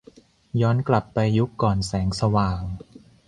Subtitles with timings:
[0.61, 2.61] ย้อนกลับไปยุคก่อนแสงสว่าง